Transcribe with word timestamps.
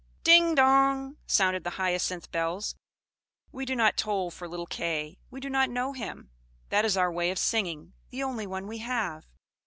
"Ding, 0.23 0.55
dong!" 0.55 1.17
sounded 1.27 1.63
the 1.63 1.69
Hyacinth 1.77 2.31
bells. 2.31 2.73
"We 3.51 3.65
do 3.65 3.75
not 3.75 3.97
toll 3.97 4.31
for 4.31 4.47
little 4.47 4.65
Kay; 4.65 5.19
we 5.29 5.39
do 5.39 5.47
not 5.47 5.69
know 5.69 5.93
him. 5.93 6.31
That 6.69 6.85
is 6.85 6.97
our 6.97 7.11
way 7.11 7.29
of 7.29 7.37
singing, 7.37 7.93
the 8.09 8.23
only 8.23 8.47
one 8.47 8.65
we 8.65 8.79
have." 8.79 9.27